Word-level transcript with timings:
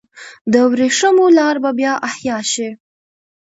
د 0.53 0.55
ورېښمو 0.71 1.25
لار 1.37 1.55
به 1.63 1.71
بیا 1.79 1.93
احیا 2.09 2.37
شي؟ 2.51 2.69